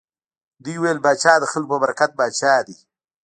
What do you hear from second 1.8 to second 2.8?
برکت پاچا دی.